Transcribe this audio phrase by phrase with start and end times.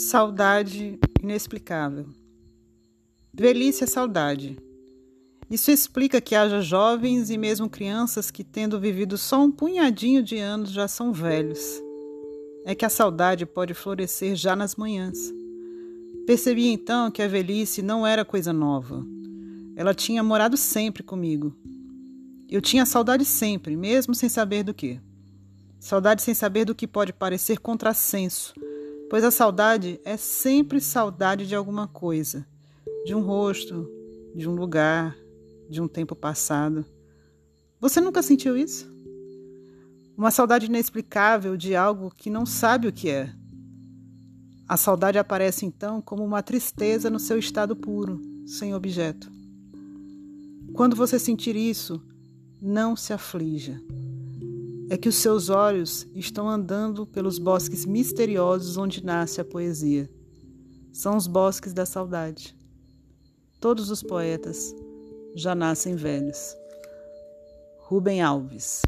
[0.00, 2.06] Saudade inexplicável.
[3.34, 4.56] Velhice é saudade.
[5.50, 10.38] Isso explica que haja jovens e mesmo crianças que, tendo vivido só um punhadinho de
[10.38, 11.82] anos, já são velhos.
[12.64, 15.34] É que a saudade pode florescer já nas manhãs.
[16.24, 19.04] Percebi então que a velhice não era coisa nova.
[19.74, 21.52] Ela tinha morado sempre comigo.
[22.48, 25.00] Eu tinha saudade sempre, mesmo sem saber do que.
[25.80, 28.54] Saudade sem saber do que pode parecer contrassenso
[29.08, 32.46] pois a saudade é sempre saudade de alguma coisa,
[33.04, 33.90] de um rosto,
[34.34, 35.16] de um lugar,
[35.68, 36.84] de um tempo passado.
[37.80, 38.92] Você nunca sentiu isso?
[40.16, 43.32] Uma saudade inexplicável de algo que não sabe o que é.
[44.68, 49.30] A saudade aparece então como uma tristeza no seu estado puro, sem objeto.
[50.74, 52.02] Quando você sentir isso,
[52.60, 53.80] não se aflija
[54.90, 60.10] é que os seus olhos estão andando pelos bosques misteriosos onde nasce a poesia.
[60.92, 62.56] São os bosques da saudade.
[63.60, 64.74] Todos os poetas
[65.34, 66.56] já nascem velhos.
[67.78, 68.82] Rubem Alves